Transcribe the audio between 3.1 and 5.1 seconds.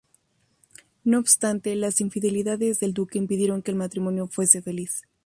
impidieron que el matrimonio fuese feliz.